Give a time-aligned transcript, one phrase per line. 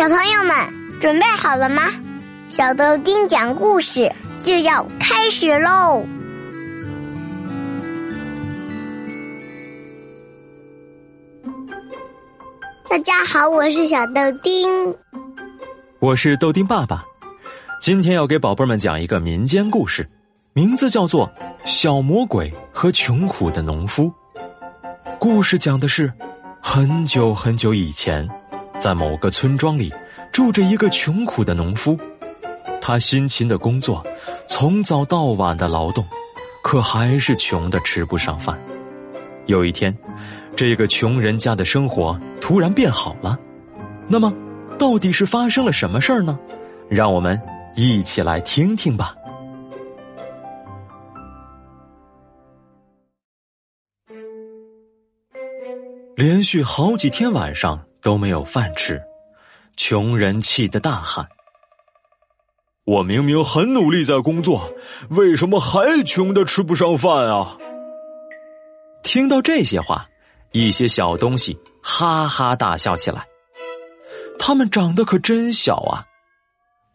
[0.00, 1.82] 小朋友们准备好了吗？
[2.48, 4.10] 小豆丁讲故事
[4.42, 6.02] 就要开始喽！
[12.88, 14.96] 大家好，我是小豆丁，
[15.98, 17.04] 我是豆丁爸爸。
[17.82, 20.08] 今天要给宝贝们讲一个民间故事，
[20.54, 21.28] 名字叫做
[21.66, 24.04] 《小魔鬼和穷苦的农夫》。
[25.18, 26.10] 故事讲的是
[26.62, 28.26] 很久很久以前。
[28.80, 29.92] 在某个村庄里，
[30.32, 31.98] 住着一个穷苦的农夫，
[32.80, 34.02] 他辛勤的工作，
[34.48, 36.02] 从早到晚的劳动，
[36.62, 38.58] 可还是穷的吃不上饭。
[39.44, 39.94] 有一天，
[40.56, 43.38] 这个穷人家的生活突然变好了。
[44.08, 44.32] 那么，
[44.78, 46.38] 到底是发生了什么事儿呢？
[46.88, 47.38] 让我们
[47.76, 49.14] 一起来听听吧。
[56.16, 57.78] 连续好几天晚上。
[58.02, 59.02] 都没有饭吃，
[59.76, 61.26] 穷人气得大喊
[62.84, 64.72] ：“我明明很努力在工作，
[65.10, 67.56] 为什么还穷的吃不上饭啊？”
[69.02, 70.06] 听到这些话，
[70.52, 73.26] 一些小东西哈哈大笑起来。
[74.38, 76.04] 他们长得可真小啊，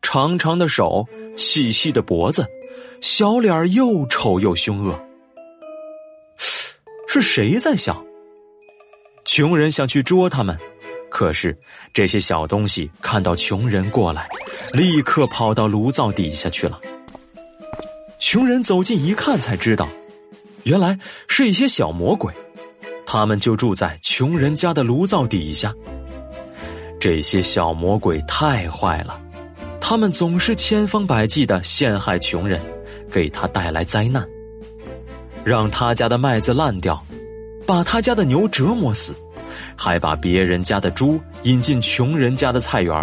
[0.00, 2.46] 长长的手，细细的脖子，
[3.00, 4.98] 小脸又丑又凶恶。
[7.08, 8.04] 是谁在笑？
[9.24, 10.58] 穷人想去捉他们。
[11.14, 11.54] 可是，
[11.92, 14.26] 这些小东西看到穷人过来，
[14.72, 16.80] 立刻跑到炉灶底下去了。
[18.18, 19.86] 穷人走近一看，才知道，
[20.62, 22.32] 原来是一些小魔鬼，
[23.04, 25.74] 他们就住在穷人家的炉灶底下。
[26.98, 29.20] 这些小魔鬼太坏了，
[29.82, 32.58] 他们总是千方百计的陷害穷人，
[33.10, 34.26] 给他带来灾难，
[35.44, 37.04] 让他家的麦子烂掉，
[37.66, 39.14] 把他家的牛折磨死。
[39.76, 42.94] 还把别人家的猪引进穷人家的菜园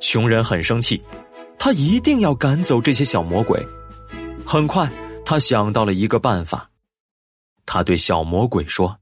[0.00, 1.02] 穷人很生气，
[1.58, 3.64] 他一定要赶走这些小魔鬼。
[4.46, 4.88] 很快，
[5.24, 6.70] 他想到了一个办法，
[7.66, 8.98] 他对小魔鬼说：“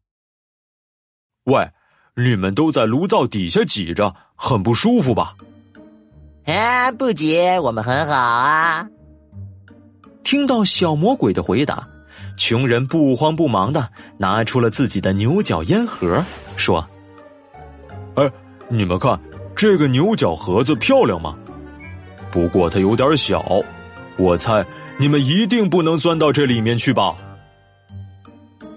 [1.44, 1.70] 喂，
[2.14, 5.34] 你们都在炉灶底下挤着，很不舒服吧
[6.46, 8.88] ？”“啊，不挤，我们很好啊。”
[10.24, 11.86] 听到小魔鬼的回答。
[12.36, 13.88] 穷人不慌不忙的
[14.18, 16.22] 拿出了自己的牛角烟盒，
[16.56, 16.86] 说
[18.14, 18.30] ：“哎，
[18.68, 19.18] 你们看
[19.54, 21.36] 这个牛角盒子漂亮吗？
[22.30, 23.42] 不过它有点小，
[24.18, 24.64] 我猜
[24.98, 27.14] 你们一定不能钻到这里面去吧？”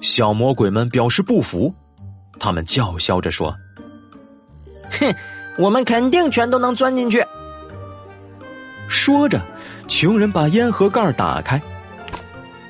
[0.02, 1.74] 小魔鬼们表示不服，
[2.40, 3.54] 他们叫嚣着说
[4.92, 5.14] ：“哼，
[5.58, 7.22] 我们肯定全都能钻进去。”
[8.88, 9.42] 说着，
[9.88, 11.62] 穷人把烟盒盖打开，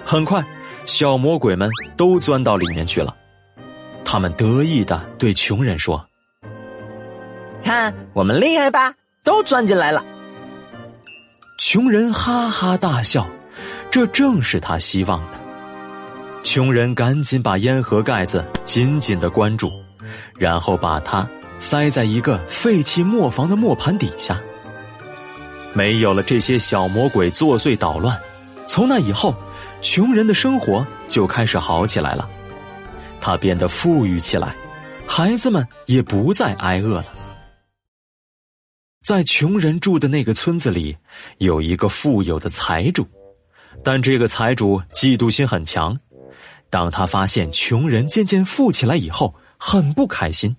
[0.03, 0.43] 很快。
[0.89, 3.15] 小魔鬼们都钻到里面去了，
[4.03, 6.03] 他们得意的对穷人说
[7.63, 10.03] ：“看我们厉害吧，都钻进来了。”
[11.59, 13.27] 穷人哈哈大笑，
[13.91, 15.37] 这正是他希望的。
[16.41, 19.71] 穷人赶紧把烟盒盖子紧紧的关住，
[20.39, 21.29] 然后把它
[21.59, 24.41] 塞在一个废弃磨坊的磨盘底下。
[25.71, 28.19] 没有了这些小魔鬼作祟捣乱，
[28.65, 29.35] 从那以后。
[29.81, 32.29] 穷人的生活就开始好起来了，
[33.21, 34.53] 他变得富裕起来，
[35.07, 37.05] 孩子们也不再挨饿了。
[39.03, 40.95] 在穷人住的那个村子里，
[41.37, 43.07] 有一个富有的财主，
[43.83, 45.97] 但这个财主嫉妒心很强。
[46.69, 50.55] 当他发现穷人渐渐富起来以后，很不开心。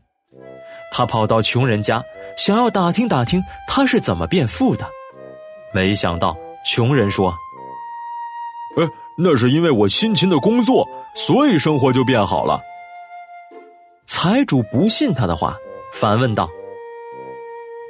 [0.91, 2.03] 他跑到穷人家，
[2.37, 4.85] 想要打听打听他是怎么变富的。
[5.73, 6.37] 没想到
[6.67, 7.33] 穷人说
[8.81, 8.89] ：“哎。”
[9.19, 12.61] 那是因为我辛勤的工作，所以生活就变好了。
[14.07, 15.57] 财主不信他的话，
[15.93, 16.49] 反问道：“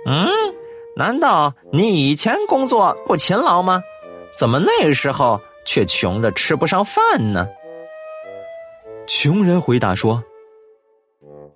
[0.06, 0.28] 嗯，
[0.96, 3.80] 难道你以前工作不勤劳吗？
[4.36, 7.46] 怎么那时候却穷的吃不上饭呢？”
[9.06, 10.22] 穷人回答说：“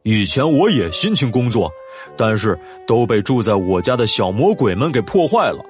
[0.03, 1.71] 以前我也辛勤工作，
[2.17, 5.65] 但是都被住在我家的小魔鬼们给破坏了。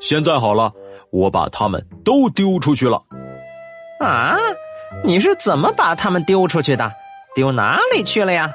[0.00, 0.72] 现在好了，
[1.10, 3.02] 我把他们都丢出去了。”
[4.00, 4.36] 啊！
[5.04, 6.92] 你是怎么把他们丢出去的？
[7.34, 8.50] 丢哪里去了呀？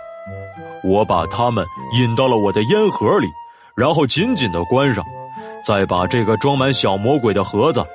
[0.84, 1.66] 我把他们
[1.98, 3.28] 引到了我的烟盒里，
[3.76, 5.04] 然后紧紧的关上，
[5.66, 7.86] 再把这个装满小魔鬼的盒子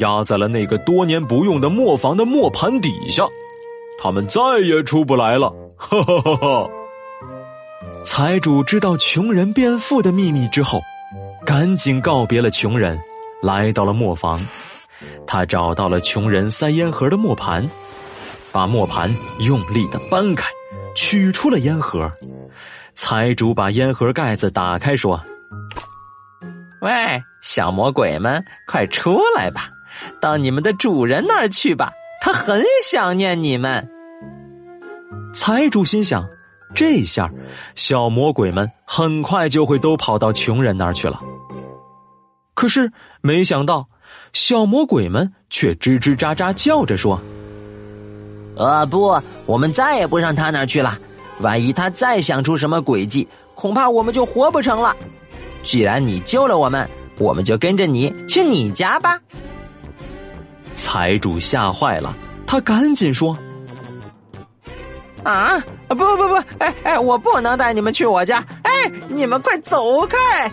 [0.00, 3.24] 压在了那个多年不用的磨坊的磨盘底下，
[4.02, 5.52] 他们再也出不来了。
[5.76, 6.70] 哈哈哈哈！
[8.04, 10.80] 财主知道穷人变富的秘密之后，
[11.44, 12.98] 赶紧告别了穷人，
[13.42, 14.40] 来到了磨坊。
[15.32, 17.64] 他找到了穷人塞烟盒的磨盘，
[18.50, 20.50] 把磨盘用力的搬开，
[20.96, 22.10] 取出了烟盒，
[22.94, 25.22] 财主把烟盒盖子打开，说
[26.82, 26.90] ：“喂，
[27.42, 29.68] 小魔鬼们，快出来吧，
[30.20, 33.88] 到你们的主人那儿去吧，他很想念你们。”
[35.32, 36.28] 财主心想：
[36.74, 37.30] 这下，
[37.76, 41.20] 小魔鬼们很快就会都跑到穷人那儿去了。
[42.52, 42.90] 可是
[43.20, 43.86] 没想到，
[44.32, 47.20] 小魔鬼们却吱吱喳喳叫着说
[48.56, 50.96] ：“呃，不，我们再也不上他那儿去了。
[51.40, 54.94] 万一他再想出什么诡计，恐怕我们就活不成了。
[55.62, 59.20] 既然你救了我们，我们就跟着你去你家吧。”
[60.74, 62.16] 财主吓坏了，
[62.46, 63.36] 他赶紧说
[65.24, 65.58] ：“啊，
[65.88, 68.46] 不不不，哎哎，我不能带你们去我家！
[68.62, 68.70] 哎，
[69.08, 70.50] 你们快走开！”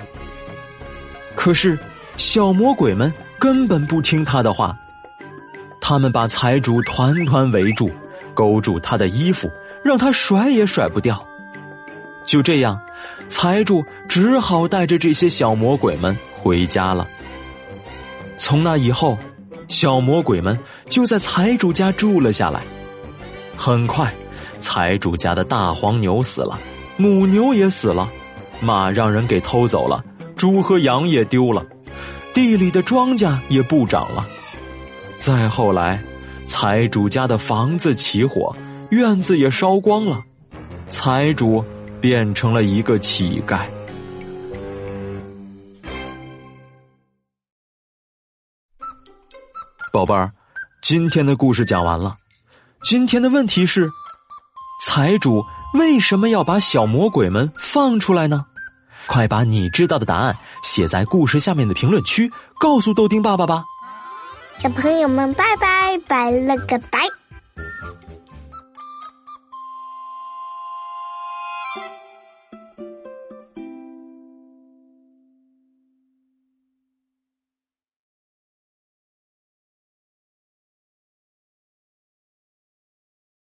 [1.35, 1.77] 可是。
[2.17, 4.75] 小魔鬼们根本不听他的话，
[5.79, 7.89] 他们把财主团团围住，
[8.33, 9.49] 勾住他的衣服，
[9.83, 11.23] 让他甩也甩不掉。
[12.25, 12.79] 就这样，
[13.27, 17.07] 财主只好带着这些小魔鬼们回家了。
[18.37, 19.17] 从那以后，
[19.67, 20.57] 小魔鬼们
[20.89, 22.63] 就在财主家住了下来。
[23.55, 24.13] 很快，
[24.59, 26.59] 财主家的大黄牛死了，
[26.97, 28.09] 母牛也死了，
[28.59, 30.03] 马让人给偷走了，
[30.35, 31.65] 猪和羊也丢了。
[32.37, 34.23] 地里的庄稼也不长了。
[35.17, 35.99] 再后来，
[36.45, 38.55] 财主家的房子起火，
[38.91, 40.23] 院子也烧光了，
[40.87, 41.65] 财主
[41.99, 43.61] 变成了一个乞丐。
[49.91, 50.31] 宝贝儿，
[50.83, 52.15] 今天的故事讲完了。
[52.83, 53.89] 今天的问题是：
[54.85, 55.43] 财主
[55.73, 58.45] 为什么要把小魔鬼们放出来呢？
[59.07, 63.63] 快把你知道的答案写在故事下面的评论区告诉豆丁爸爸吧。
[64.57, 66.99] 小朋友们拜拜拜了个拜。